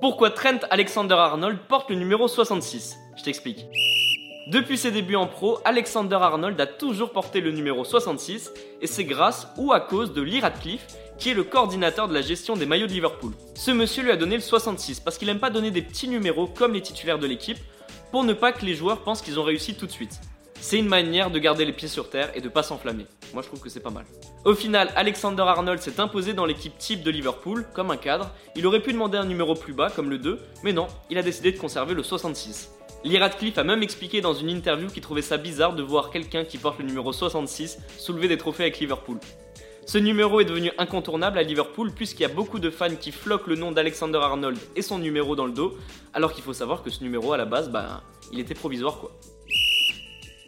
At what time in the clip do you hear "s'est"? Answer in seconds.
25.82-26.00